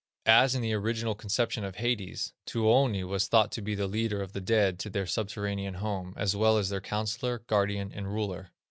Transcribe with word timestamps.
As 0.25 0.55
in 0.55 0.63
the 0.63 0.73
original 0.73 1.13
conception 1.13 1.63
of 1.63 1.75
Hades, 1.75 2.33
Tuoni 2.47 3.03
was 3.03 3.27
thought 3.27 3.51
to 3.51 3.61
be 3.61 3.75
the 3.75 3.85
leader 3.85 4.19
of 4.19 4.33
the 4.33 4.41
dead 4.41 4.79
to 4.79 4.89
their 4.89 5.05
subterranean 5.05 5.75
home, 5.75 6.15
as 6.17 6.35
well 6.35 6.57
as 6.57 6.69
their 6.69 6.81
counsellor, 6.81 7.43
guardian, 7.45 7.91
and 7.93 8.11
ruler. 8.11 8.49